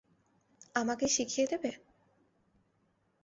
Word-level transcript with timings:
আমাকে 0.75 1.05
শিখিয়ে 1.07 1.45
দেবে? 1.47 1.71